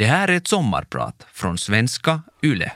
[0.00, 2.72] Det här är ett sommarprat från svenska YLE.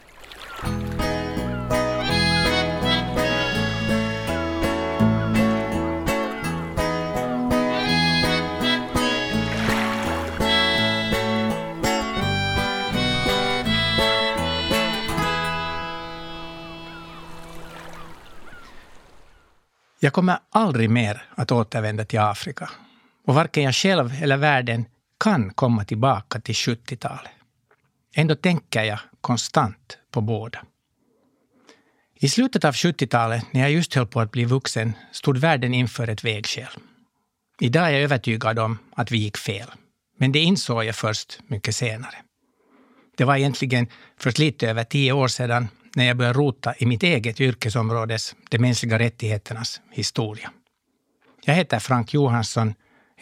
[20.00, 22.70] Jag kommer aldrig mer att återvända till Afrika.
[23.26, 24.84] Och varken jag själv eller världen
[25.24, 27.32] kan komma tillbaka till 70-talet.
[28.14, 30.64] Ändå tänker jag konstant på båda.
[32.14, 36.08] I slutet av 70-talet, när jag just höll på att bli vuxen, stod världen inför
[36.08, 36.68] ett vägskäl.
[37.60, 39.70] Idag är jag övertygad om att vi gick fel.
[40.18, 42.16] Men det insåg jag först mycket senare.
[43.16, 43.86] Det var egentligen
[44.20, 48.58] först lite över tio år sedan när jag började rota i mitt eget yrkesområdes, de
[48.58, 50.50] mänskliga rättigheternas, historia.
[51.44, 52.74] Jag heter Frank Johansson,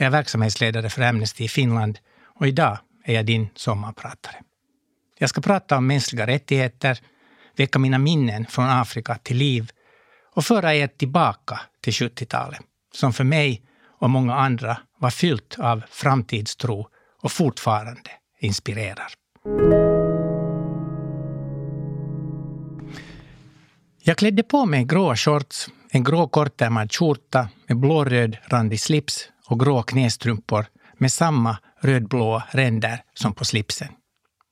[0.03, 1.99] jag är verksamhetsledare för Amnesty i Finland
[2.39, 4.35] och idag är jag din sommarpratare.
[5.19, 6.99] Jag ska prata om mänskliga rättigheter,
[7.57, 9.71] väcka mina minnen från Afrika till liv
[10.35, 12.61] och föra er tillbaka till 70-talet,
[12.95, 13.63] som för mig
[14.01, 16.87] och många andra var fyllt av framtidstro
[17.23, 19.13] och fortfarande inspirerar.
[24.03, 29.61] Jag klädde på mig gråa shorts, en grå kortärmad skjorta med blåröd randig slips och
[29.61, 30.67] grå knästrumpor
[30.99, 33.89] med samma rödblåa ränder som på slipsen.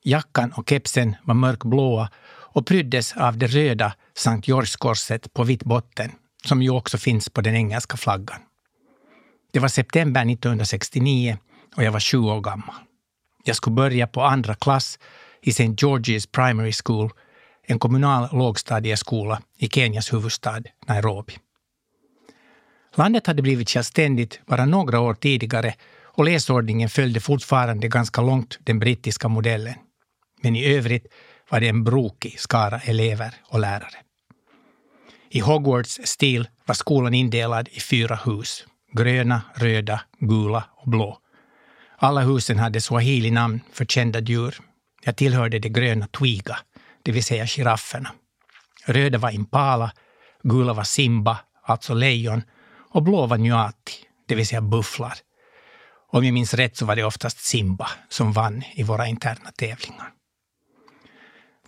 [0.05, 6.11] Jackan och kepsen var mörkblåa och pryddes av det röda Sankt Georgskorset på vitt botten,
[6.45, 8.41] som ju också finns på den engelska flaggan.
[9.53, 11.39] Det var september 1969
[11.77, 12.75] och jag var sju år gammal.
[13.45, 14.98] Jag skulle börja på andra klass
[15.42, 15.67] i St.
[15.67, 17.11] George's Primary School
[17.62, 21.39] en kommunal lågstadieskola i Kenyas huvudstad Nairobi.
[22.94, 25.74] Landet hade blivit självständigt bara några år tidigare
[26.05, 29.74] och läsordningen följde fortfarande ganska långt den brittiska modellen.
[30.42, 31.06] Men i övrigt
[31.50, 33.96] var det en brokig skara elever och lärare.
[35.30, 38.67] I Hogwarts stil var skolan indelad i fyra hus.
[38.92, 41.18] Gröna, röda, gula och blå.
[41.96, 44.55] Alla husen hade swahili-namn för kända djur.
[45.05, 46.58] Jag tillhörde det gröna Twiga
[47.02, 48.12] det vill säga girafferna.
[48.86, 49.92] Röda var impala,
[50.42, 52.42] gula var simba, alltså lejon,
[52.92, 53.92] och blå var nyati,
[54.27, 55.14] det vill säga bufflar.
[56.12, 60.12] Om jag minns rätt så var det oftast Simba som vann i våra interna tävlingar.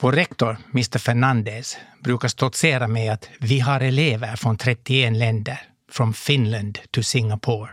[0.00, 6.15] Vår rektor, Mr Fernandez, brukar stoltsera med att vi har elever från 31 länder, från
[6.15, 7.71] Finland till Singapore.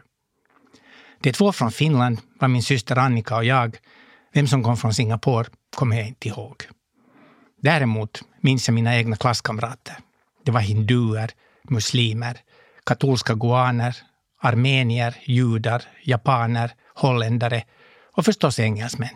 [1.21, 3.77] De två från Finland var min syster Annika och jag.
[4.33, 6.63] Vem som kom från Singapore kommer jag inte ihåg.
[7.61, 9.97] Däremot minns jag mina egna klasskamrater.
[10.45, 11.31] Det var hinduer,
[11.63, 12.37] muslimer,
[12.89, 13.95] katolska guaner,
[14.41, 17.63] armenier, judar, japaner, holländare
[18.15, 19.09] och förstås engelsmän.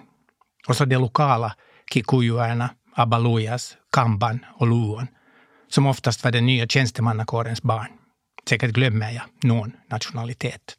[0.67, 1.56] Och så de lokala
[1.94, 5.07] kikujuerna, abaluyas, kamban och luon,
[5.69, 7.88] som oftast var den nya tjänstemannakårens barn.
[8.50, 10.78] Säkert glömmer jag någon nationalitet.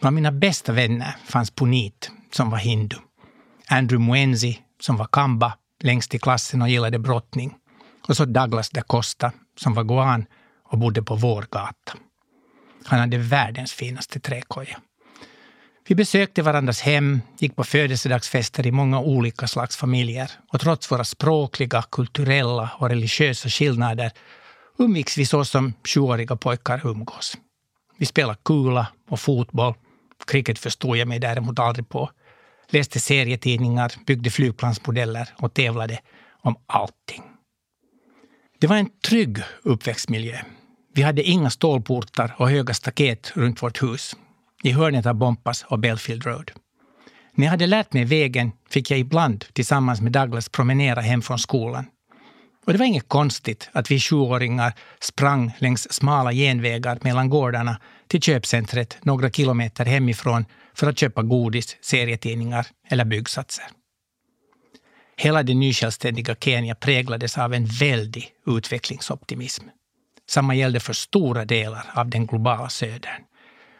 [0.00, 2.96] Bland mina bästa vänner fanns Punit, som var hindu.
[3.68, 5.52] Andrew Muenzi, som var kamba
[5.82, 7.54] längst i klassen och gillade brottning.
[8.08, 10.26] Och så Douglas da Costa som var guan
[10.68, 11.98] och bodde på vår gata.
[12.84, 14.78] Han hade världens finaste träkoja.
[15.88, 21.04] Vi besökte varandras hem, gick på födelsedagsfester i många olika slags familjer och trots våra
[21.04, 24.10] språkliga, kulturella och religiösa skillnader
[24.78, 27.36] umgicks vi så som sjuåriga pojkar umgås.
[27.98, 29.74] Vi spelade kula och fotboll.
[30.26, 32.10] Cricket förstod jag mig däremot aldrig på
[32.68, 35.98] läste serietidningar, byggde flygplansmodeller och tävlade
[36.42, 37.35] om allting.
[38.58, 40.36] Det var en trygg uppväxtmiljö.
[40.94, 44.16] Vi hade inga stålportar och höga staket runt vårt hus.
[44.62, 46.50] I hörnet av Bompas och Belfield Road.
[47.34, 51.38] När jag hade lärt mig vägen fick jag ibland tillsammans med Douglas promenera hem från
[51.38, 51.84] skolan.
[52.66, 58.22] Och det var inget konstigt att vi sjuåringar sprang längs smala genvägar mellan gårdarna till
[58.22, 63.64] köpcentret några kilometer hemifrån för att köpa godis, serietidningar eller byggsatser.
[65.16, 69.64] Hela det nysjälvständiga Kenya präglades av en väldig utvecklingsoptimism.
[70.28, 73.22] Samma gällde för stora delar av den globala södern.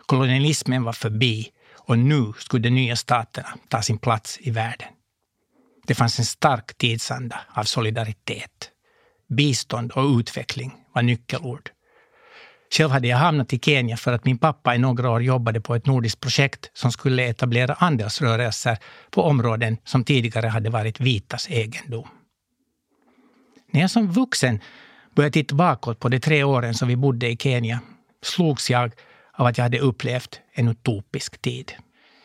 [0.06, 4.88] Kolonialismen var förbi och nu skulle de nya staterna ta sin plats i världen.
[5.86, 8.70] Det fanns en stark tidsanda av solidaritet.
[9.28, 11.70] Bistånd och utveckling var nyckelord.
[12.76, 15.74] Själv hade jag hamnat i Kenya för att min pappa i några år jobbade på
[15.74, 18.78] ett nordiskt projekt som skulle etablera andelsrörelser
[19.10, 22.08] på områden som tidigare hade varit vitas egendom.
[23.70, 24.60] När jag som vuxen
[25.14, 27.80] började titta bakåt på de tre åren som vi bodde i Kenya
[28.22, 28.92] slogs jag
[29.32, 31.72] av att jag hade upplevt en utopisk tid.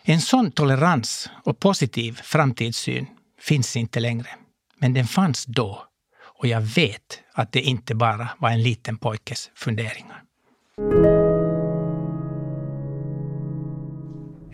[0.04, 3.06] En sån tolerans och positiv framtidssyn
[3.40, 4.28] finns inte längre.
[4.80, 5.86] Men den fanns då.
[6.24, 10.24] Och jag vet att det inte bara var en liten pojkes funderingar.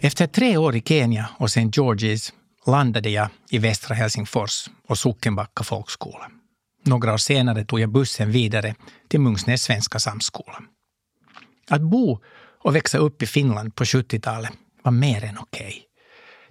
[0.02, 1.62] Efter tre år i Kenya och St.
[1.62, 2.34] George's
[2.66, 6.32] landade jag i västra Helsingfors och Sockenbacka folkskola.
[6.86, 8.76] Några år senare tog jag bussen vidare
[9.08, 10.62] till Mungsnäs svenska samskola.
[11.70, 12.20] Att bo
[12.64, 14.52] och växa upp i Finland på 70-talet
[14.84, 15.68] var mer än okej.
[15.68, 15.82] Okay.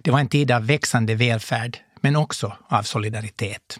[0.01, 3.79] Det var en tid av växande välfärd, men också av solidaritet.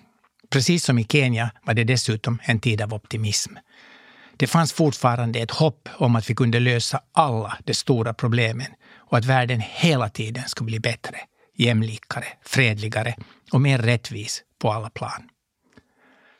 [0.49, 3.53] Precis som i Kenya var det dessutom en tid av optimism.
[4.37, 8.67] Det fanns fortfarande ett hopp om att vi kunde lösa alla de stora problemen
[9.09, 11.17] och att världen hela tiden ska bli bättre,
[11.55, 13.15] jämlikare, fredligare
[13.51, 15.29] och mer rättvis på alla plan.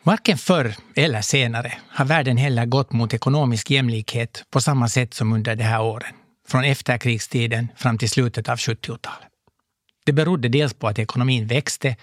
[0.04, 5.34] Varken förr eller senare har världen heller gått mot ekonomisk jämlikhet på samma sätt som
[5.34, 6.14] under de här åren,
[6.48, 9.30] från efterkrigstiden fram till slutet av 70-talet.
[10.06, 11.96] Det berodde dels på att ekonomin växte,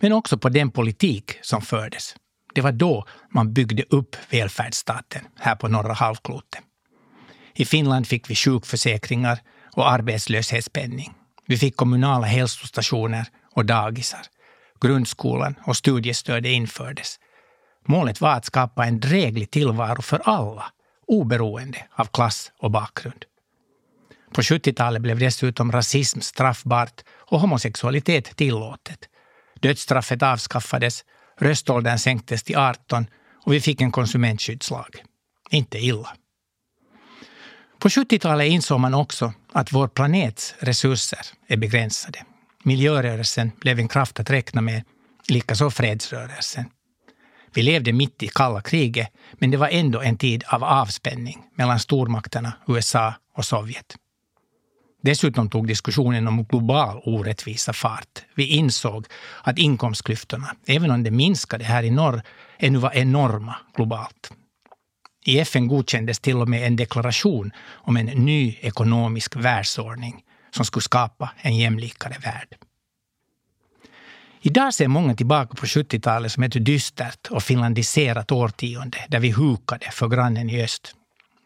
[0.00, 2.16] men också på den politik som fördes.
[2.54, 6.60] Det var då man byggde upp välfärdsstaten här på norra halvklotet.
[7.54, 9.38] I Finland fick vi sjukförsäkringar
[9.74, 11.14] och arbetslöshetspenning.
[11.46, 14.20] Vi fick kommunala hälsostationer och dagisar.
[14.80, 17.18] Grundskolan och studiestödet infördes.
[17.86, 20.64] Målet var att skapa en dräglig tillvaro för alla,
[21.06, 23.24] oberoende av klass och bakgrund.
[24.34, 27.00] På 70-talet blev dessutom rasism straffbart
[27.30, 28.98] och homosexualitet tillåtet.
[29.60, 31.04] Dödsstraffet avskaffades,
[31.40, 33.06] röståldern sänktes till 18
[33.44, 35.02] och vi fick en konsumentskyddslag.
[35.50, 36.08] Inte illa.
[37.78, 42.24] På 70-talet insåg man också att vår planets resurser är begränsade.
[42.62, 44.82] Miljörörelsen blev en kraft att räkna med,
[45.28, 46.64] likaså fredsrörelsen.
[47.54, 51.80] Vi levde mitt i kalla kriget, men det var ändå en tid av avspänning mellan
[51.80, 53.96] stormakterna USA och Sovjet.
[55.02, 58.24] Dessutom tog diskussionen om global orättvisa fart.
[58.34, 59.06] Vi insåg
[59.42, 62.22] att inkomstklyftorna, även om de minskade här i norr,
[62.58, 64.32] ännu var enorma globalt.
[65.24, 70.82] I FN godkändes till och med en deklaration om en ny ekonomisk världsordning som skulle
[70.82, 72.56] skapa en jämlikare värld.
[74.40, 79.90] Idag ser många tillbaka på 70-talet som ett dystert och finlandiserat årtionde där vi hukade
[79.90, 80.94] för grannen i öst.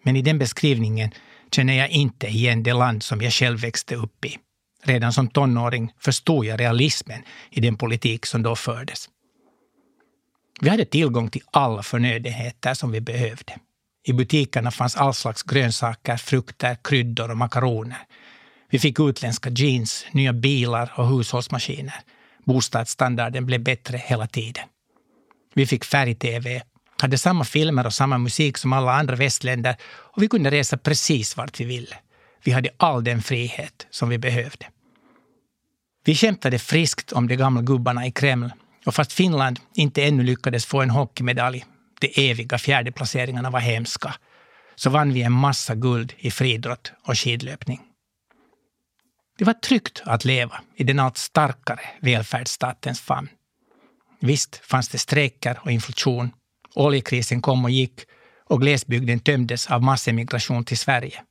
[0.02, 1.10] Men i den beskrivningen
[1.50, 4.38] känner jag inte igen det land som jag själv växte upp i.
[4.84, 9.08] Redan som tonåring förstod jag realismen i den politik som då fördes.
[10.60, 13.58] Vi hade tillgång till alla förnödenheter som vi behövde.
[14.08, 17.98] I butikerna fanns all slags grönsaker, frukter, kryddor och makaroner.
[18.70, 21.94] Vi fick utländska jeans, nya bilar och hushållsmaskiner.
[22.44, 24.64] Bostadsstandarden blev bättre hela tiden.
[25.54, 26.62] Vi fick färg-tv,
[27.00, 31.36] hade samma filmer och samma musik som alla andra västländer och vi kunde resa precis
[31.36, 31.96] vart vi ville.
[32.44, 34.66] Vi hade all den frihet som vi behövde.
[36.04, 38.50] Vi kämpade friskt om de gamla gubbarna i Kreml
[38.86, 41.64] och fast Finland inte ännu lyckades få en hockeymedalj,
[42.00, 44.14] de eviga fjärdeplaceringarna var hemska,
[44.74, 47.80] så vann vi en massa guld i friidrott och skidlöpning.
[49.38, 53.28] Det var tryggt att leva i den allt starkare välfärdsstatens famn.
[54.20, 56.30] Visst fanns det strejker och inflation.
[56.74, 58.00] Oljekrisen kom och gick
[58.44, 61.22] och glesbygden tömdes av massemigration till Sverige.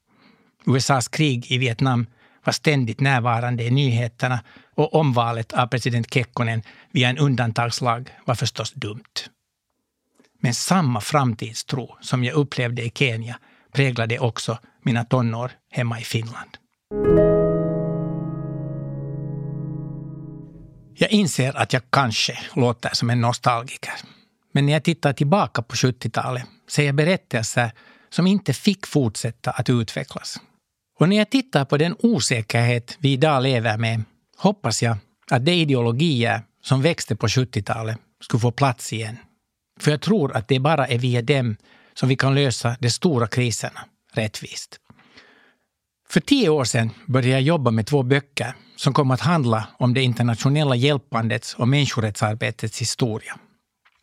[0.65, 2.05] USAs krig i Vietnam
[2.43, 4.39] var ständigt närvarande i nyheterna
[4.75, 6.61] och omvalet av president Kekkonen
[6.91, 9.29] via en undantagslag var förstås dumt.
[10.39, 13.39] Men samma framtidstro som jag upplevde i Kenya
[13.71, 16.57] präglade också mina tonår hemma i Finland.
[20.99, 23.93] Jag inser att jag kanske låter som en nostalgiker.
[24.51, 27.71] Men när jag tittar tillbaka på 70-talet ser jag berättelser
[28.09, 30.39] som inte fick fortsätta att utvecklas.
[30.99, 34.03] Och när jag tittar på den osäkerhet vi idag lever med
[34.37, 34.97] hoppas jag
[35.31, 39.17] att de ideologier som växte på 70-talet skulle få plats igen.
[39.79, 41.57] För jag tror att det bara är via dem
[41.93, 44.79] som vi kan lösa de stora kriserna rättvist.
[46.09, 49.93] För tio år sedan började jag jobba med två böcker som kom att handla om
[49.93, 53.37] det internationella hjälpandets och människorättsarbetets historia.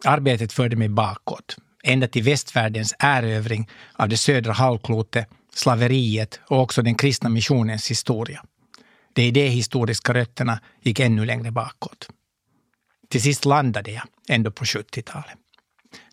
[0.04, 6.82] Arbetet förde mig bakåt, ända till västvärldens erövring av det södra halvklotet, slaveriet och också
[6.82, 8.44] den kristna missionens historia.
[9.12, 12.08] De idéhistoriska rötterna gick ännu längre bakåt.
[13.08, 15.38] Till sist landade jag ändå på 70-talet.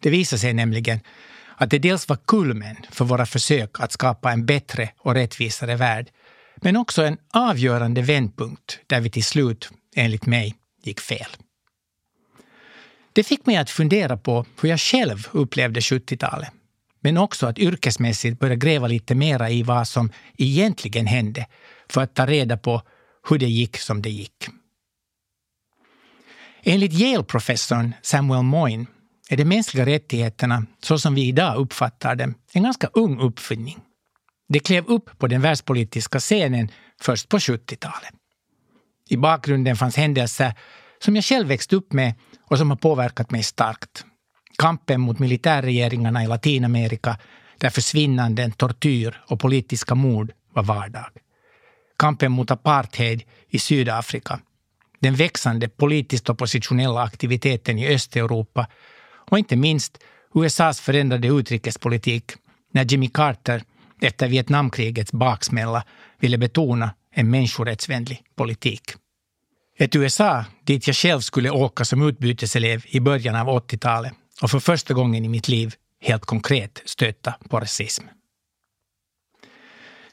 [0.01, 0.99] Det visade sig nämligen
[1.55, 6.09] att det dels var kulmen för våra försök att skapa en bättre och rättvisare värld,
[6.55, 11.27] men också en avgörande vändpunkt där vi till slut, enligt mig, gick fel.
[13.13, 16.49] Det fick mig att fundera på hur jag själv upplevde 70-talet.
[16.99, 21.45] Men också att yrkesmässigt börja gräva lite mera i vad som egentligen hände
[21.89, 22.81] för att ta reda på
[23.29, 24.47] hur det gick som det gick.
[26.63, 28.85] Enligt Yale-professorn Samuel Moyne
[29.31, 33.79] är de mänskliga rättigheterna, så som vi idag uppfattar dem, en ganska ung uppfinning.
[34.49, 36.69] Det klev upp på den världspolitiska scenen
[37.01, 38.13] först på 70-talet.
[39.09, 40.53] I bakgrunden fanns händelser
[41.03, 42.13] som jag själv växt upp med
[42.49, 44.05] och som har påverkat mig starkt.
[44.57, 47.17] Kampen mot militärregeringarna i Latinamerika
[47.57, 51.05] där försvinnanden, tortyr och politiska mord var vardag.
[51.97, 54.39] Kampen mot apartheid i Sydafrika.
[54.99, 58.67] Den växande politiskt oppositionella aktiviteten i Östeuropa
[59.29, 59.97] och inte minst
[60.35, 62.31] USAs förändrade utrikespolitik
[62.71, 63.63] när Jimmy Carter
[64.01, 65.83] efter Vietnamkrigets baksmälla
[66.19, 68.81] ville betona en människorättsvänlig politik.
[69.77, 74.59] Ett USA dit jag själv skulle åka som utbyteselev i början av 80-talet och för
[74.59, 78.03] första gången i mitt liv helt konkret stöta på rasism.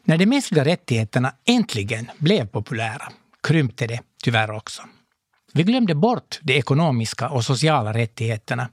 [0.04, 3.12] När de mänskliga rättigheterna äntligen blev populära
[3.42, 4.82] krympte det tyvärr också.
[5.52, 8.68] Vi glömde bort de ekonomiska och sociala rättigheterna,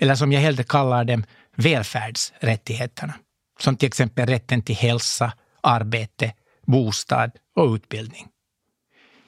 [0.00, 1.24] eller som jag hellre kallar dem,
[1.56, 3.14] välfärdsrättigheterna.
[3.58, 6.32] Som till exempel rätten till hälsa, arbete,
[6.66, 8.26] bostad och utbildning.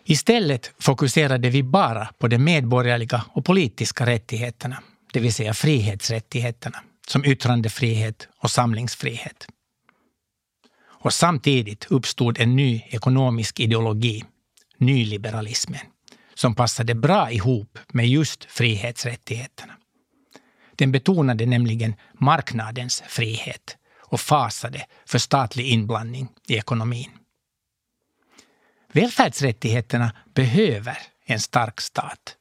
[0.04, 7.24] Istället fokuserade vi bara på de medborgerliga och politiska rättigheterna, det vill säga frihetsrättigheterna, som
[7.24, 9.46] yttrandefrihet och samlingsfrihet.
[10.84, 14.24] Och samtidigt uppstod en ny ekonomisk ideologi,
[14.78, 15.86] nyliberalismen,
[16.34, 19.72] som passade bra ihop med just frihetsrättigheterna.
[20.82, 27.10] Den betonade nämligen marknadens frihet och fasade för statlig inblandning i ekonomin.
[28.92, 32.36] Välfärdsrättigheterna behöver en stark stat.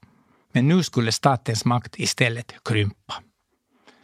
[0.51, 3.13] Men nu skulle statens makt istället krympa.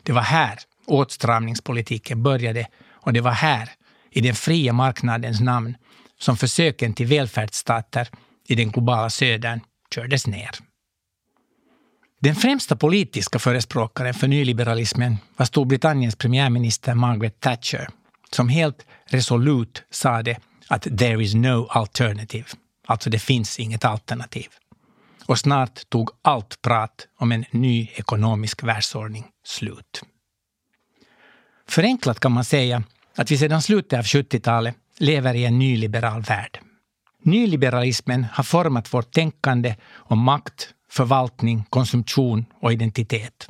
[0.04, 3.70] Det var här åtstramningspolitiken började och det var här,
[4.12, 5.78] i den fria marknadens namn,
[6.20, 8.08] som försöken till välfärdsstater
[8.48, 9.60] i den globala södern
[9.96, 10.52] kördes ner.
[12.20, 17.88] Den främsta politiska förespråkaren för nyliberalismen var Storbritanniens premiärminister Margaret Thatcher
[18.32, 22.46] som helt resolut sade att “there is no alternative”,
[22.88, 24.48] alltså det finns inget alternativ.
[25.26, 30.02] Och snart tog allt prat om en ny ekonomisk världsordning slut.
[31.70, 32.84] Förenklat kan man säga
[33.16, 36.60] att vi sedan slutet av 70-talet lever i en nyliberal värld.
[37.24, 43.48] Nyliberalismen har format vårt tänkande om makt, förvaltning, konsumtion och identitet.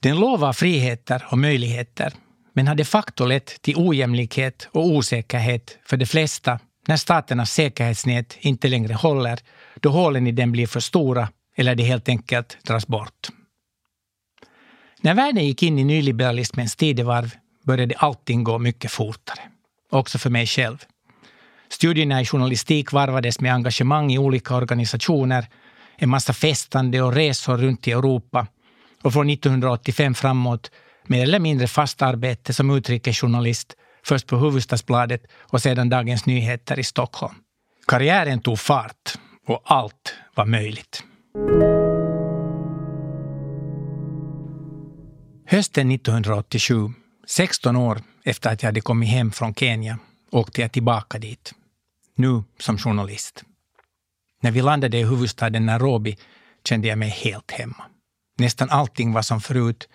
[0.00, 2.12] Den lovar friheter och möjligheter
[2.52, 8.36] men har de facto lett till ojämlikhet och osäkerhet för de flesta när staternas säkerhetsnät
[8.40, 9.38] inte längre håller
[9.80, 13.28] då hålen i den blir för stora eller de helt enkelt dras bort.
[15.00, 17.30] När världen gick in i nyliberalismens tidevarv
[17.64, 19.40] började allting gå mycket fortare.
[19.90, 20.84] Också för mig själv.
[21.68, 25.46] Studierna i journalistik varvades med engagemang i olika organisationer,
[25.96, 28.46] en massa festande och resor runt i Europa
[29.02, 30.70] och från 1985 framåt
[31.06, 33.74] mer eller mindre fast arbete som utrikesjournalist,
[34.04, 37.34] först på Hufvudstadsbladet och sedan Dagens Nyheter i Stockholm.
[37.86, 41.02] Karriären tog fart och allt var möjligt.
[45.48, 46.92] Hösten 1987,
[47.26, 49.98] 16 år efter att jag hade kommit hem från Kenya,
[50.30, 51.52] åkte jag tillbaka dit.
[52.14, 53.44] Nu som journalist.
[54.46, 56.16] När vi landade i huvudstaden Nairobi
[56.64, 57.84] kände jag mig helt hemma.
[58.38, 59.88] Nästan allting var som förut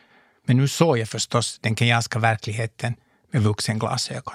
[0.48, 2.96] men nu såg jag förstås den kenyanska verkligheten
[3.32, 4.34] med vuxenglasögon.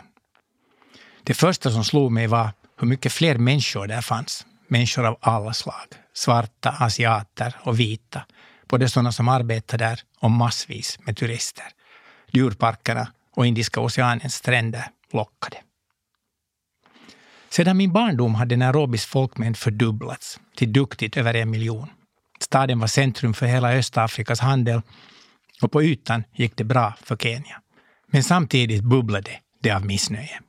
[1.23, 4.47] Det första som slog mig var hur mycket fler människor där fanns.
[4.69, 5.87] Människor av alla slag.
[6.15, 8.27] Svarta, asiater och vita.
[8.69, 11.67] Både sådana som arbetar där och massvis med turister.
[12.33, 15.57] Djurparkerna och Indiska oceanens stränder lockade.
[17.57, 21.89] Sedan min barndom hade Nairobis folkmängd fördubblats till duktigt över en miljon.
[22.41, 24.83] Staden var centrum för hela Östafrikas handel
[25.63, 27.63] och på ytan gick det bra för Kenya.
[28.07, 29.31] Men samtidigt bubblade
[29.63, 30.41] det av missnöje.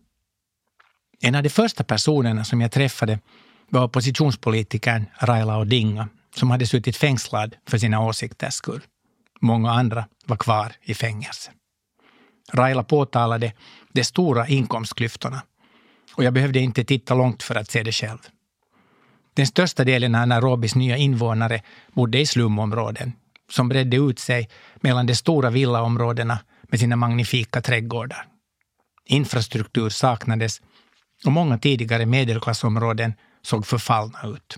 [1.21, 3.19] En av de första personerna som jag träffade
[3.69, 8.81] var oppositionspolitikern Raila Odinga som hade suttit fängslad för sina åsikters skull.
[9.41, 11.51] Många andra var kvar i fängelse.
[12.53, 13.53] Raila påtalade
[13.93, 15.41] de stora inkomstklyftorna
[16.17, 18.17] och jag behövde inte titta långt för att se det själv.
[19.33, 21.61] Den största delen av Nairobis nya invånare
[21.93, 23.13] bodde i slumområden
[23.49, 28.25] som bredde ut sig mellan de stora villaområdena med sina magnifika trädgårdar.
[29.05, 30.61] Infrastruktur saknades
[31.25, 34.57] och många tidigare medelklassområden såg förfallna ut.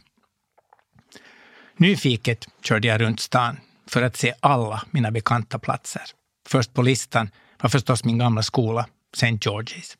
[1.77, 6.01] Nyfiket körde jag runt stan för att se alla mina bekanta platser.
[6.47, 7.29] Först på listan
[7.61, 9.27] var förstås min gamla skola, St.
[9.27, 9.98] George's.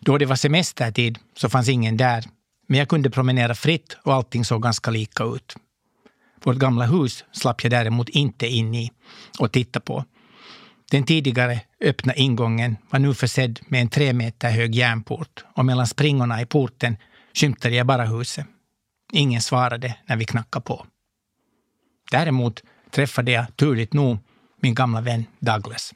[0.00, 2.24] Då det var semestertid så fanns ingen där,
[2.68, 5.56] Men jag kunde promenera fritt och allting såg ganska lika ut.
[6.44, 8.90] Vårt gamla hus slapp jag däremot inte in i
[9.38, 10.04] och titta på.
[10.90, 15.86] Den tidigare öppna ingången var nu försedd med en tre meter hög järnport och mellan
[15.86, 16.96] springorna i porten
[17.34, 18.46] skymtade jag bara huset.
[19.12, 20.86] Ingen svarade när vi knackade på.
[22.10, 24.18] Däremot träffade jag turligt nog
[24.60, 25.92] min gamla vän Douglas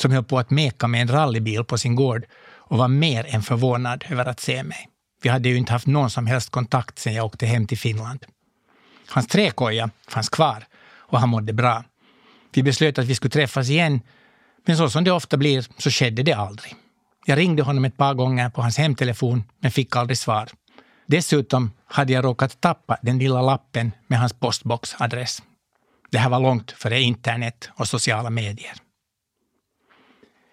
[0.00, 2.24] som höll på att meka med en rallybil på sin gård
[2.68, 4.88] och var mer än förvånad över att se mig.
[5.22, 8.24] Vi hade ju inte haft någon som helst kontakt sedan jag åkte hem till Finland.
[9.08, 11.84] Hans träkoja fanns kvar och han mådde bra.
[12.52, 14.00] Vi beslöt att vi skulle träffas igen,
[14.66, 16.74] men så som det ofta blir så skedde det aldrig.
[17.26, 20.48] Jag ringde honom ett par gånger på hans hemtelefon, men fick aldrig svar.
[21.06, 25.42] Dessutom hade jag råkat tappa den lilla lappen med hans postboxadress.
[26.10, 28.74] Det här var långt före internet och sociala medier.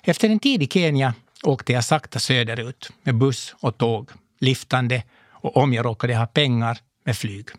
[0.04, 4.10] Efter en tid i Kenya åkte jag sakta söderut med buss och tåg,
[4.40, 7.50] liftande och om jag råkade ha pengar med flyg.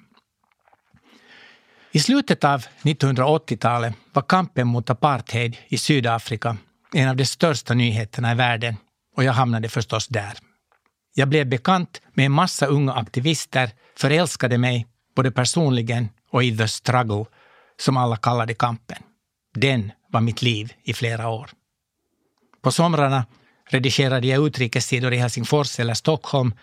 [1.92, 6.56] I slutet av 1980-talet var kampen mot apartheid i Sydafrika
[6.94, 8.76] en av de största nyheterna i världen
[9.16, 10.32] och jag hamnade förstås där.
[11.14, 14.86] Jag blev bekant med en massa unga aktivister, förälskade mig
[15.16, 17.24] både personligen och i the struggle,
[17.80, 18.98] som alla kallade kampen.
[19.54, 21.50] Den var mitt liv i flera år.
[22.62, 23.26] På somrarna
[23.68, 26.54] redigerade jag utrikessidor i Helsingfors eller Stockholm,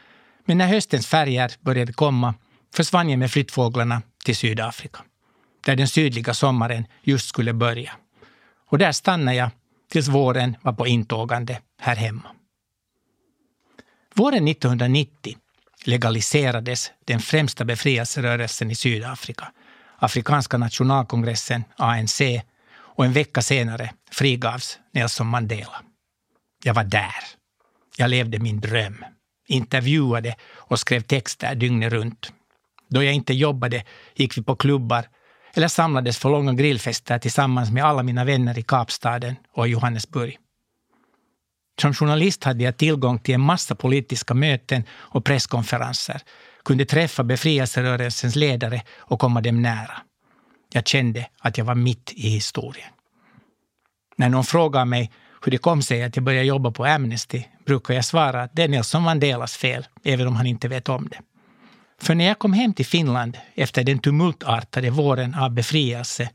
[0.45, 2.33] men när höstens färger började komma
[2.75, 4.99] försvann jag med flyttfåglarna till Sydafrika,
[5.65, 7.91] där den sydliga sommaren just skulle börja.
[8.67, 9.49] Och där stannade jag
[9.91, 12.29] tills våren var på intågande här hemma.
[14.15, 15.37] Våren 1990
[15.85, 19.51] legaliserades den främsta befrielserörelsen i Sydafrika,
[19.97, 22.21] Afrikanska nationalkongressen, ANC,
[22.73, 25.81] och en vecka senare frigavs Nelson Mandela.
[26.63, 27.23] Jag var där.
[27.97, 29.05] Jag levde min dröm.
[29.47, 32.33] Intervjuade och skrev texter dygnet runt.
[32.89, 33.83] Då jag inte jobbade
[34.15, 35.05] gick vi på klubbar
[35.53, 40.37] eller samlades för långa grillfester tillsammans med alla mina vänner i Kapstaden och Johannesburg.
[41.81, 46.21] Som journalist hade jag tillgång till en massa politiska möten och presskonferenser,
[46.65, 50.01] kunde träffa befrielserörelsens ledare och komma dem nära.
[50.73, 52.89] Jag kände att jag var mitt i historien.
[54.17, 55.11] När någon frågar mig
[55.45, 58.63] hur det kom sig att jag började jobba på Amnesty brukar jag svara att det
[58.63, 61.19] är Nelson Mandelas fel, även om han inte vet om det.
[62.01, 66.29] För när jag kom hem till Finland efter den tumultartade våren av befrielse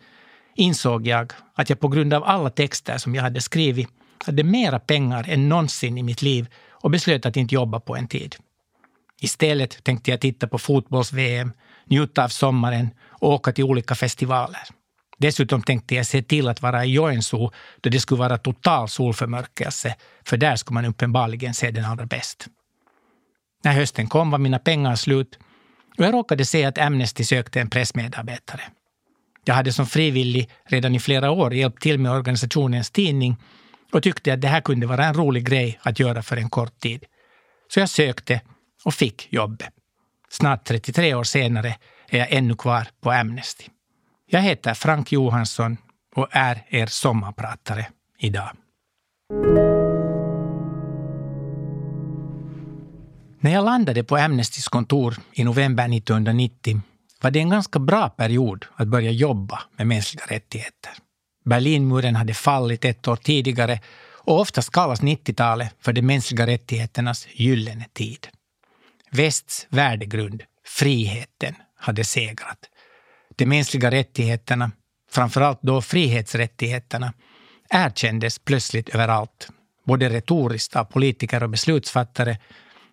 [0.55, 3.89] insåg jag att jag på grund av alla texter som jag hade skrivit
[4.27, 8.09] hade mera pengar än någonsin i mitt liv och beslöt att inte jobba på en
[8.09, 8.37] tid.
[9.21, 11.53] Istället tänkte jag titta på fotbolls-VM,
[11.85, 14.63] njuta av sommaren och åka till olika festivaler.
[15.19, 17.51] Dessutom tänkte jag se till att vara i Joensuu
[17.81, 22.47] då det skulle vara total solförmörkelse, för där skulle man uppenbarligen se den allra bäst.
[23.65, 25.39] När hösten kom var mina pengar slut
[25.99, 28.63] och jag råkade se att Amnesty sökte en pressmedarbetare.
[29.45, 33.37] Jag hade som frivillig redan i flera år hjälpt till med organisationens tidning
[33.93, 36.81] och tyckte att det här kunde vara en rolig grej att göra för en kort
[36.81, 37.05] tid.
[37.69, 38.41] Så jag sökte
[38.85, 39.71] och fick jobbet.
[40.31, 41.77] Snart 33 år senare
[42.09, 43.65] är jag ännu kvar på Amnesty.
[44.29, 45.77] Jag heter Frank Johansson
[46.15, 47.87] och är er sommarpratare
[48.19, 48.51] idag.
[53.41, 56.81] När jag landade på Amnestys kontor i november 1990
[57.23, 60.93] var det en ganska bra period att börja jobba med mänskliga rättigheter.
[61.45, 63.81] Berlinmuren hade fallit ett år tidigare
[64.13, 68.29] och oftast kallas 90-talet för de mänskliga rättigheternas gyllene tid.
[69.11, 72.59] Västs värdegrund, friheten, hade segrat.
[73.39, 74.71] De mänskliga rättigheterna,
[75.11, 77.13] framförallt då frihetsrättigheterna,
[77.71, 79.49] erkändes plötsligt överallt.
[79.85, 82.39] Både retoriskt av politiker och beslutsfattare,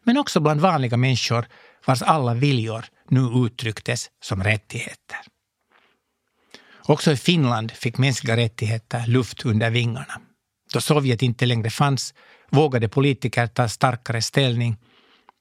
[0.03, 1.45] men också bland vanliga människor
[1.85, 5.17] vars alla viljor nu uttrycktes som rättigheter.
[6.85, 10.21] Också i Finland fick mänskliga rättigheter luft under vingarna.
[10.73, 12.13] Då Sovjet inte längre fanns
[12.49, 14.77] vågade politiker ta starkare ställning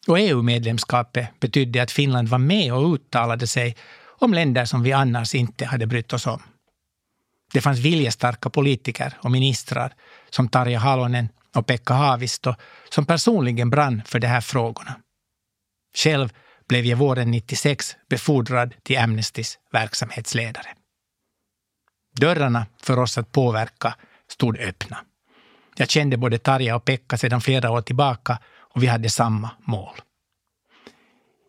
[0.07, 3.77] och EU-medlemskapet betydde att Finland var med och uttalade sig
[4.23, 6.43] om länder som vi annars inte hade brytt oss om.
[7.53, 9.95] Det fanns viljestarka politiker och ministrar
[10.31, 12.55] som Tarja Halonen och Pekka Haavisto
[12.89, 14.95] som personligen brann för de här frågorna.
[15.97, 16.33] Själv
[16.69, 20.69] blev jag våren 96 befordrad till Amnestys verksamhetsledare.
[22.21, 23.95] Dörrarna för oss att påverka
[24.29, 24.99] stod öppna.
[25.77, 29.95] Jag kände både Tarja och Pekka sedan flera år tillbaka och vi hade samma mål.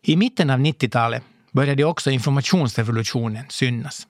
[0.02, 1.22] I mitten av 90-talet
[1.54, 4.06] började också informationsrevolutionen synas.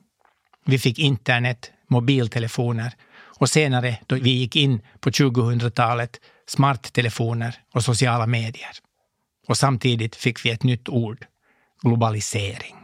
[0.66, 2.92] Vi fick internet, mobiltelefoner
[3.38, 8.70] och senare, då vi gick in på 2000-talet, smarttelefoner och sociala medier.
[9.48, 11.26] Och samtidigt fick vi ett nytt ord,
[11.82, 12.76] globalisering.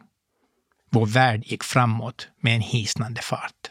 [0.90, 3.70] Vår värld gick framåt med en hisnande fart.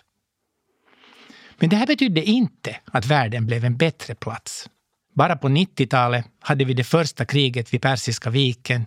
[1.58, 4.70] Men det här betydde inte att världen blev en bättre plats.
[5.16, 8.86] Bara på 90-talet hade vi det första kriget vid Persiska viken,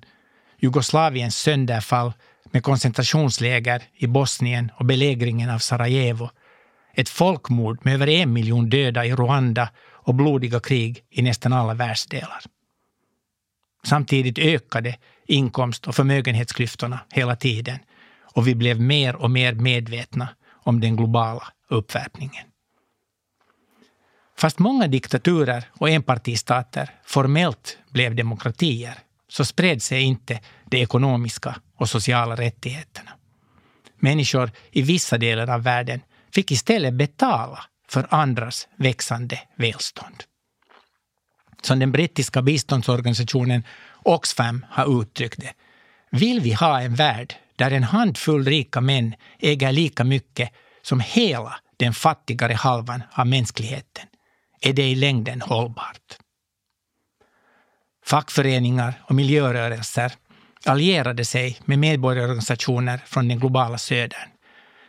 [0.63, 2.13] Jugoslaviens sönderfall
[2.45, 6.31] med koncentrationsläger i Bosnien och belägringen av Sarajevo,
[6.95, 11.75] ett folkmord med över en miljon döda i Rwanda och blodiga krig i nästan alla
[11.75, 12.41] världsdelar.
[13.85, 14.97] Samtidigt ökade
[15.27, 17.79] inkomst och förmögenhetsklyftorna hela tiden
[18.35, 20.29] och vi blev mer och mer medvetna
[20.65, 22.45] om den globala uppvärmningen.
[24.39, 28.99] Fast många diktaturer och enpartistater formellt blev demokratier
[29.33, 33.11] så spred sig inte de ekonomiska och sociala rättigheterna.
[33.99, 36.01] Människor i vissa delar av världen
[36.35, 40.25] fick istället betala för andras växande välstånd.
[41.63, 43.63] Som den brittiska biståndsorganisationen
[44.03, 45.53] Oxfam har uttryckt det,
[46.11, 51.55] vill vi ha en värld där en handfull rika män äger lika mycket som hela
[51.77, 54.07] den fattigare halvan av mänskligheten,
[54.61, 56.22] är det i längden hållbart.
[58.05, 60.13] Fackföreningar och miljörörelser
[60.65, 64.29] allierade sig med medborgarorganisationer från den globala södern.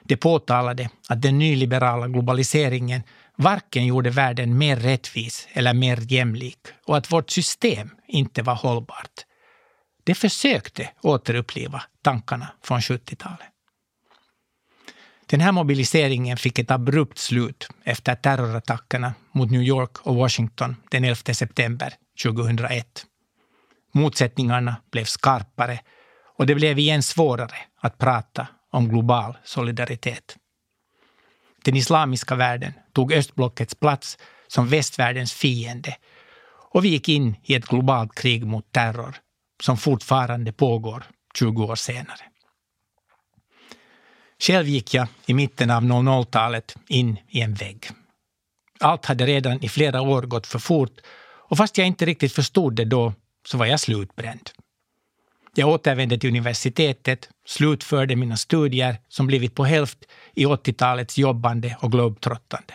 [0.03, 3.03] De påtalade att den nyliberala globaliseringen
[3.35, 9.25] varken gjorde världen mer rättvis eller mer jämlik och att vårt system inte var hållbart.
[10.03, 13.47] De försökte återuppliva tankarna från 70-talet.
[15.25, 21.03] Den här mobiliseringen fick ett abrupt slut efter terrorattackerna mot New York och Washington den
[21.03, 23.05] 11 september 2001.
[23.93, 25.79] Motsättningarna blev skarpare
[26.37, 30.37] och det blev igen svårare att prata om global solidaritet.
[31.63, 35.97] Den islamiska världen tog östblockets plats som västvärldens fiende
[36.73, 39.15] och vi gick in i ett globalt krig mot terror
[39.63, 41.03] som fortfarande pågår
[41.39, 42.21] 20 år senare.
[44.39, 47.85] Själv gick jag i mitten av 00-talet in i en vägg.
[48.79, 50.99] Allt hade redan i flera år gått för fort
[51.53, 53.13] och fast jag inte riktigt förstod det då
[53.45, 54.49] så var jag slutbränd.
[55.55, 59.97] Jag återvände till universitetet, slutförde mina studier som blivit på hälft
[60.33, 62.73] i 80-talets jobbande och globetrottande.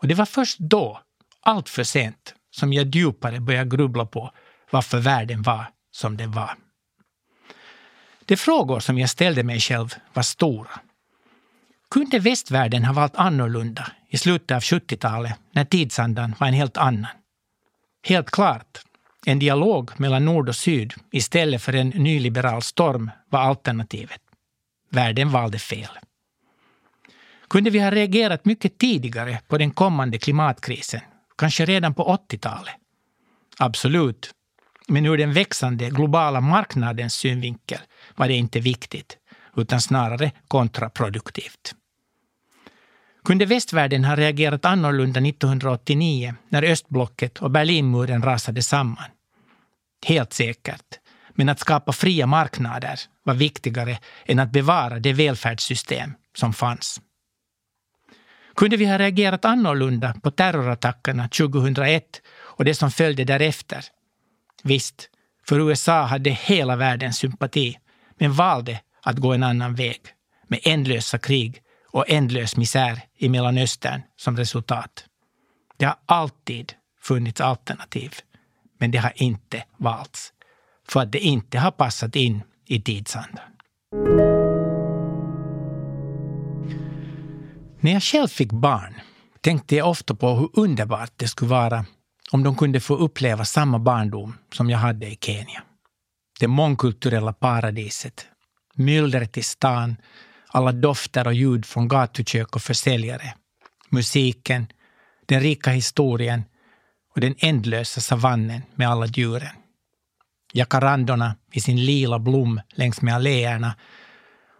[0.00, 1.00] Och det var först då,
[1.40, 4.30] allt för sent, som jag djupare började grubbla på
[4.70, 6.54] varför världen var som den var.
[8.24, 10.80] De frågor som jag ställde mig själv var stora.
[11.90, 17.10] Kunde västvärlden ha valt annorlunda i slutet av 70-talet när tidsandan var en helt annan?
[18.02, 18.78] Helt klart,
[19.26, 24.20] en dialog mellan nord och syd istället för en nyliberal storm var alternativet.
[24.90, 25.98] Världen valde fel.
[27.50, 31.00] Kunde vi ha reagerat mycket tidigare på den kommande klimatkrisen,
[31.38, 32.74] kanske redan på 80-talet?
[33.58, 34.30] Absolut,
[34.88, 37.78] men ur den växande globala marknadens synvinkel
[38.16, 39.16] var det inte viktigt,
[39.56, 41.74] utan snarare kontraproduktivt.
[43.24, 49.10] Kunde västvärlden ha reagerat annorlunda 1989 när östblocket och Berlinmuren rasade samman?
[50.06, 50.98] Helt säkert.
[51.34, 57.00] Men att skapa fria marknader var viktigare än att bevara det välfärdssystem som fanns.
[58.56, 62.04] Kunde vi ha reagerat annorlunda på terrorattackerna 2001
[62.38, 63.84] och det som följde därefter?
[64.62, 65.10] Visst,
[65.46, 67.78] för USA hade hela världens sympati,
[68.18, 70.00] men valde att gå en annan väg
[70.46, 71.62] med ändlösa krig
[71.98, 75.04] och ändlös misär i Mellanöstern som resultat.
[75.76, 78.14] Det har alltid funnits alternativ,
[78.78, 80.32] men det har inte valts
[80.88, 83.44] för att det inte har passat in i tidsandan.
[87.80, 88.94] När jag själv fick barn
[89.40, 91.84] tänkte jag ofta på hur underbart det skulle vara
[92.30, 95.62] om de kunde få uppleva samma barndom som jag hade i Kenya.
[96.40, 98.26] Det mångkulturella paradiset,
[98.74, 99.96] myllret i stan,
[100.48, 103.34] alla dofter och ljud från gatukök och försäljare,
[103.90, 104.66] musiken,
[105.26, 106.44] den rika historien
[107.14, 109.54] och den ändlösa savannen med alla djuren.
[110.52, 113.74] Jacarandorna i sin lila blom längs med alléerna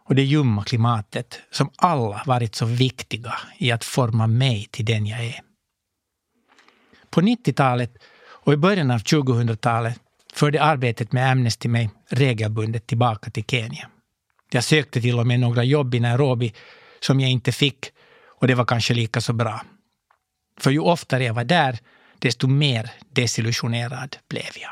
[0.05, 5.07] och det ljumma klimatet som alla varit så viktiga i att forma mig till den
[5.07, 5.41] jag är.
[7.11, 10.01] På 90-talet och i början av 2000-talet
[10.33, 13.89] förde arbetet med Amnesty mig regelbundet tillbaka till Kenya.
[14.51, 16.55] Jag sökte till och med några jobb i Nairobi
[17.01, 17.91] som jag inte fick
[18.41, 19.61] och det var kanske lika så bra.
[20.61, 21.79] För ju oftare jag var där,
[22.19, 24.71] desto mer desillusionerad blev jag.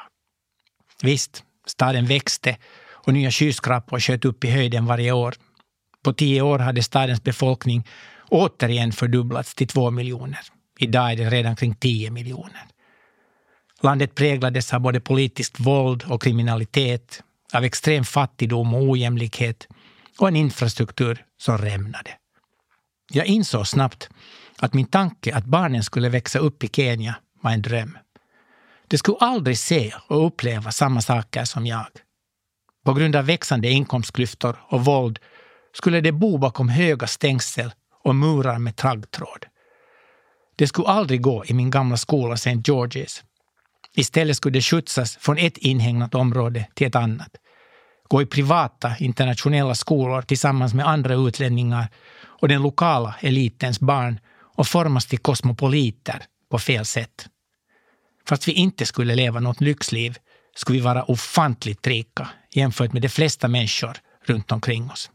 [1.03, 2.57] Visst, staden växte
[2.91, 5.35] och nya skyskrapor sköt upp i höjden varje år.
[6.03, 7.87] På tio år hade stadens befolkning
[8.29, 10.41] återigen fördubblats till två miljoner.
[10.79, 12.67] Idag är det redan kring tio miljoner.
[13.83, 19.69] Landet präglades av både politiskt våld och kriminalitet, av extrem fattigdom och ojämlikhet
[20.19, 22.11] och en infrastruktur som rämnade.
[23.13, 24.09] Jag insåg snabbt
[24.59, 27.99] att min tanke att barnen skulle växa upp i Kenya var en dröm.
[28.89, 31.87] De skulle aldrig se och uppleva samma saker som jag.
[32.85, 35.19] På grund av växande inkomstklyftor och våld
[35.73, 37.73] skulle de bo bakom höga stängsel
[38.05, 39.47] och murar med traggtråd.
[40.57, 42.51] Det skulle aldrig gå i min gamla skola St.
[42.51, 43.23] George's.
[43.99, 47.31] Istället skulle det skjutsas från ett inhägnat område till ett annat.
[48.09, 51.89] Gå i privata internationella skolor tillsammans med andra utlänningar
[52.23, 54.21] och den lokala elitens barn
[54.57, 57.27] och formas till kosmopoliter på fel sätt.
[58.29, 60.19] Fast vi inte skulle leva något lyxliv
[60.57, 65.11] skulle vi vara ofantligt rika jämfört med de flesta människor runt omkring oss.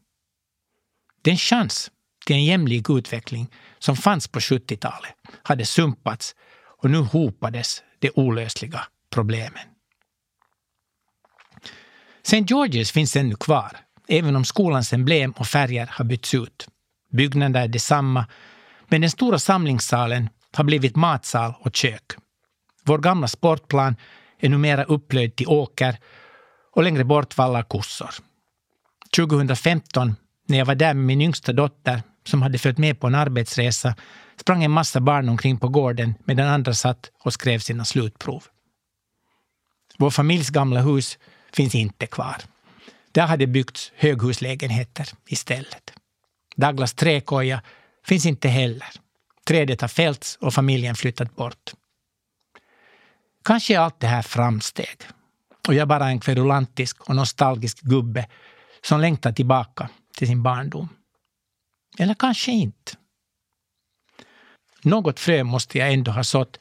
[1.21, 1.91] Den chans
[2.25, 3.47] till en jämlik utveckling
[3.79, 5.13] som fanns på 70-talet
[5.43, 6.35] hade sumpats
[6.81, 9.63] och nu hopades de olösliga problemen.
[12.23, 12.37] St.
[12.37, 16.67] George's finns ännu kvar, även om skolans emblem och färger har bytts ut.
[17.11, 18.25] Byggnaden är detsamma,
[18.87, 22.11] men den stora samlingssalen har blivit matsal och kök.
[22.83, 23.95] Vår gamla sportplan
[24.39, 25.97] är numera upplöjd till åker
[26.71, 28.09] och längre bort vallar kossor.
[29.15, 30.15] 2015,
[30.47, 33.95] när jag var där med min yngsta dotter som hade följt med på en arbetsresa,
[34.39, 38.43] sprang en massa barn omkring på gården medan andra satt och skrev sina slutprov.
[39.97, 41.17] Vår familjs gamla hus
[41.53, 42.37] finns inte kvar.
[43.11, 45.93] Där hade byggts höghuslägenheter istället.
[46.55, 47.61] Douglas träkoja
[48.05, 48.89] finns inte heller.
[49.47, 51.73] Trädet har fällts och familjen flyttat bort.
[53.45, 54.97] Kanske är allt det här framsteg
[55.67, 58.27] och jag är bara en kverulantisk och nostalgisk gubbe
[58.81, 60.89] som längtar tillbaka till sin barndom.
[61.97, 62.91] Eller kanske inte.
[64.81, 66.59] Något frö måste jag ändå ha sått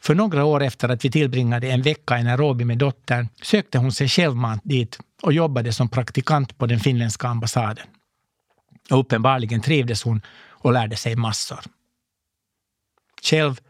[0.00, 3.92] för några år efter att vi tillbringade en vecka i Nairobi med dottern sökte hon
[3.92, 7.86] sig självmant dit och jobbade som praktikant på den finländska ambassaden.
[8.90, 11.60] Och uppenbarligen trivdes hon och lärde sig massor.
[13.22, 13.60] Själv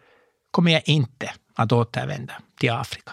[0.50, 3.12] kommer jag inte att återvända till Afrika.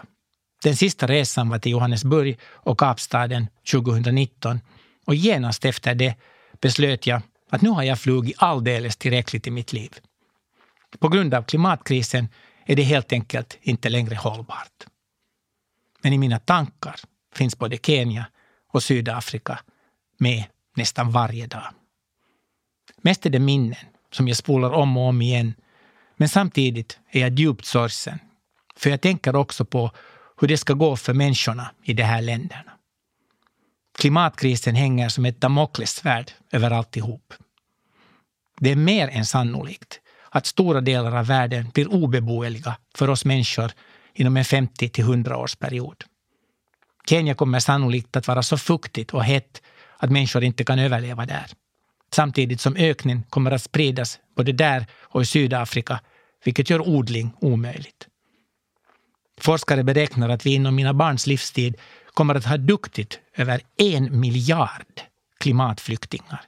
[0.63, 4.59] Den sista resan var till Johannesburg och Kapstaden 2019
[5.05, 6.15] och genast efter det
[6.61, 9.93] beslöt jag att nu har jag flugit alldeles tillräckligt i mitt liv.
[10.99, 12.27] På grund av klimatkrisen
[12.65, 14.85] är det helt enkelt inte längre hållbart.
[16.01, 16.95] Men i mina tankar
[17.33, 18.25] finns både Kenya
[18.71, 19.59] och Sydafrika
[20.17, 20.43] med
[20.75, 21.73] nästan varje dag.
[23.01, 25.53] Mest är det minnen som jag spolar om och om igen.
[26.17, 28.19] Men samtidigt är jag djupt sorgsen.
[28.75, 29.91] För jag tänker också på
[30.39, 32.74] hur det ska gå för människorna i de här länderna.
[33.97, 37.33] Klimatkrisen hänger som ett damoklessvärd över alltihop.
[38.59, 43.71] Det är mer än sannolikt att stora delar av världen blir obeboeliga för oss människor
[44.13, 46.03] inom en 50 till 100 års period.
[47.09, 49.61] Kenya kommer sannolikt att vara så fuktigt och hett
[49.97, 51.45] att människor inte kan överleva där.
[52.13, 55.99] Samtidigt som öknen kommer att spridas både där och i Sydafrika,
[56.45, 58.07] vilket gör odling omöjligt.
[59.41, 61.77] Forskare beräknar att vi inom mina barns livstid
[62.15, 65.01] kommer att ha duktigt över en miljard
[65.39, 66.41] klimatflyktingar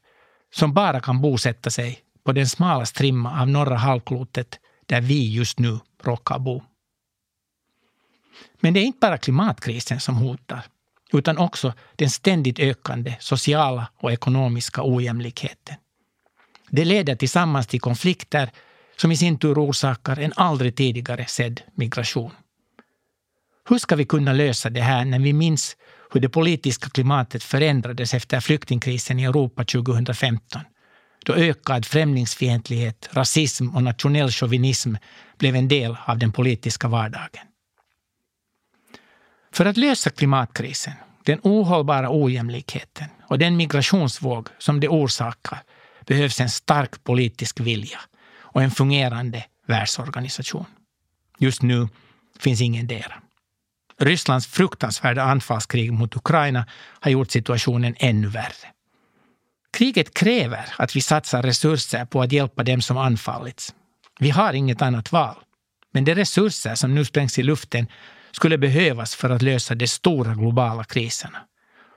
[0.53, 5.60] som bara kan bosätta sig på den smala strimma av norra halvklotet där vi just
[5.60, 6.63] nu råkar bo.
[8.60, 10.65] Men det är inte bara klimatkrisen som hotar,
[11.13, 15.75] utan också den ständigt ökande sociala och ekonomiska ojämlikheten.
[16.69, 18.49] Det leder tillsammans till konflikter
[18.95, 22.32] som i sin tur orsakar en aldrig tidigare sedd migration.
[23.69, 25.77] Hur ska vi kunna lösa det här när vi minns
[26.12, 30.62] hur det politiska klimatet förändrades efter flyktingkrisen i Europa 2015?
[31.25, 34.95] Då ökad främlingsfientlighet, rasism och nationell chauvinism
[35.38, 37.47] blev en del av den politiska vardagen.
[39.51, 45.60] För att lösa klimatkrisen, den ohållbara ojämlikheten och den migrationsvåg som det orsakar
[46.06, 47.99] behövs en stark politisk vilja
[48.38, 50.65] och en fungerande världsorganisation.
[51.39, 51.88] Just nu
[52.39, 53.21] finns ingen dera.
[53.99, 56.65] Rysslands fruktansvärda anfallskrig mot Ukraina
[56.99, 58.67] har gjort situationen ännu värre.
[59.71, 63.73] Kriget kräver att vi satsar resurser på att hjälpa dem som anfallits.
[64.19, 65.36] Vi har inget annat val.
[65.93, 67.88] Men de resurser som nu sprängs i luften
[68.31, 71.38] skulle behövas för att lösa de stora globala kriserna.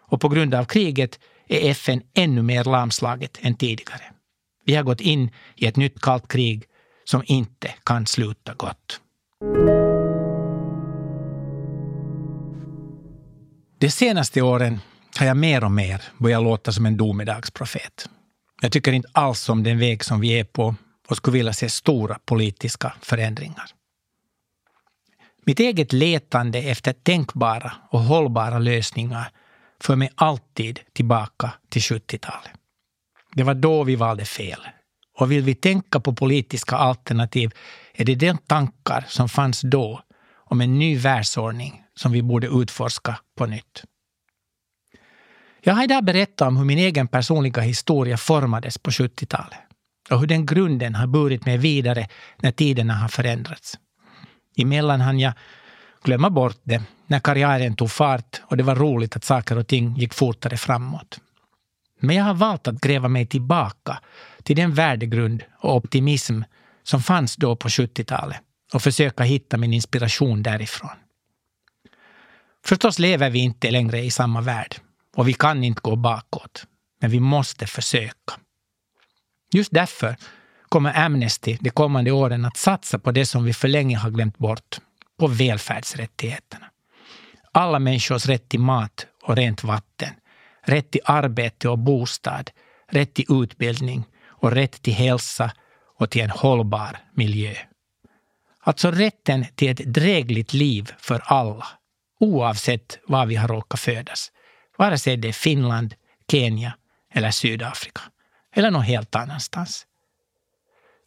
[0.06, 4.02] Och på grund av kriget är FN ännu mer lamslaget än tidigare.
[4.64, 6.64] Vi har gått in i ett nytt kallt krig
[7.04, 9.00] som inte kan sluta gott.
[13.80, 14.80] De senaste åren
[15.18, 18.08] har jag mer och mer börjat låta som en domedagsprofet.
[18.62, 20.74] Jag tycker inte alls om den väg som vi är på
[21.08, 23.64] och skulle vilja se stora politiska förändringar.
[25.44, 29.30] Mitt eget letande efter tänkbara och hållbara lösningar
[29.82, 32.52] för mig alltid tillbaka till 70-talet.
[33.34, 34.60] Det var då vi valde fel.
[35.18, 37.50] Och vill vi tänka på politiska alternativ
[37.94, 40.02] är det de tankar som fanns då
[40.50, 43.84] om en ny världsordning som vi borde utforska på nytt.
[45.62, 49.58] Jag har idag berättat om hur min egen personliga historia formades på 70-talet
[50.10, 53.78] och hur den grunden har burit mig vidare när tiderna har förändrats.
[54.56, 55.32] Emellan hann jag
[56.02, 59.96] glömma bort det när karriären tog fart och det var roligt att saker och ting
[59.96, 61.20] gick fortare framåt.
[62.00, 63.98] Men jag har valt att gräva mig tillbaka
[64.42, 66.42] till den värdegrund och optimism
[66.82, 68.40] som fanns då på 70-talet
[68.74, 70.96] och försöka hitta min inspiration därifrån.
[72.64, 74.76] Förstås lever vi inte längre i samma värld
[75.16, 76.66] och vi kan inte gå bakåt.
[77.00, 78.35] Men vi måste försöka.
[79.52, 80.16] Just därför
[80.68, 84.38] kommer Amnesty de kommande åren att satsa på det som vi för länge har glömt
[84.38, 84.78] bort,
[85.18, 86.66] på välfärdsrättigheterna.
[87.52, 90.09] Alla människors rätt till mat och rent vatten,
[90.62, 92.50] rätt till arbete och bostad,
[92.88, 95.52] rätt till utbildning och rätt till hälsa
[95.98, 97.54] och till en hållbar miljö.
[98.62, 101.66] Alltså rätten till ett drägligt liv för alla,
[102.20, 104.32] oavsett var vi har råkat födas.
[104.76, 105.94] Vare sig det är Finland,
[106.30, 106.76] Kenya
[107.12, 108.00] eller Sydafrika.
[108.54, 109.86] Eller någon helt annanstans.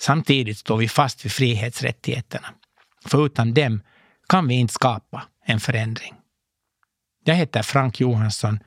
[0.02, 2.48] Samtidigt står vi fast vid frihetsrättigheterna.
[3.06, 3.82] För utan dem
[4.30, 6.14] kan vi inte skapa en förändring.
[7.24, 8.60] Jag heter Frank Johansson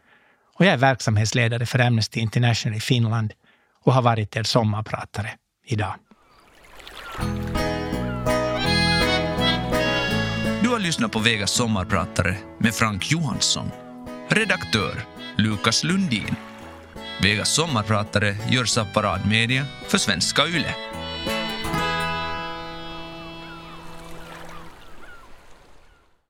[0.55, 3.33] och jag är verksamhetsledare för Amnesty International i Finland
[3.85, 5.31] och har varit er sommarpratare
[5.65, 5.95] idag.
[10.77, 13.71] Har lyssnat på Vegas sommarpratare med Frank Johansson.
[14.29, 15.05] Redaktör
[15.37, 16.37] Lukas Lundin.
[17.23, 20.75] Vegas sommarpratare görs av Parad Media för Svenska Yle.